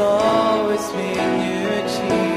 [0.00, 2.27] Always been you, Jesus.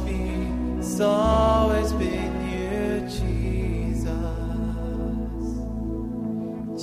[0.00, 0.48] Be,
[0.78, 4.08] it's always been you, Jesus.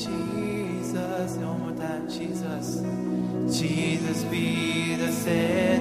[0.03, 2.81] Jesus, one more time, Jesus.
[3.59, 5.74] Jesus be the center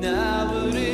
[0.00, 0.89] Now it.